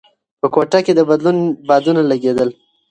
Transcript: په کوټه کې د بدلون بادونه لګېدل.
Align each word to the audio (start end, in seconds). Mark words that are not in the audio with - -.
په 0.41 0.47
کوټه 0.53 0.79
کې 0.85 0.93
د 0.95 1.01
بدلون 1.09 1.37
بادونه 1.67 2.01
لګېدل. 2.11 2.49